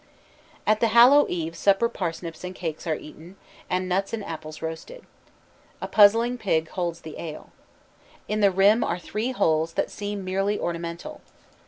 [0.65, 3.35] At the Hallow Eve supper parsnips and cakes are eaten,
[3.69, 5.03] and nuts and apples roasted.
[5.79, 7.51] A "puzzling jug" holds the ale.
[8.27, 11.21] In the rim are three holes that seem merely ornamental.